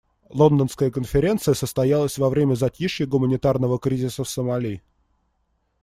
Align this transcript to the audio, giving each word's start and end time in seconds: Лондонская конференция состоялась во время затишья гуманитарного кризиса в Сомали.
Лондонская 0.31 0.89
конференция 0.89 1.53
состоялась 1.53 2.17
во 2.17 2.27
время 2.31 2.55
затишья 2.55 3.05
гуманитарного 3.05 3.77
кризиса 3.77 4.23
в 4.23 4.29
Сомали. 4.31 4.81